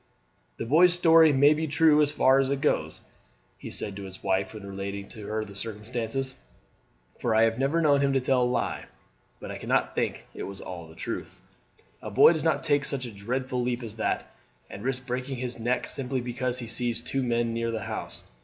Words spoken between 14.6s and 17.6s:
and risk breaking his neck, simply because he sees two men